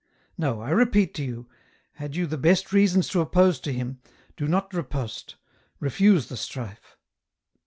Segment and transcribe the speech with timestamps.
[0.39, 1.47] "No; I repeat to you,
[1.91, 3.99] had you the best reasons to oppose to him,
[4.35, 5.35] do not riposte,
[5.79, 6.97] refuse the strife."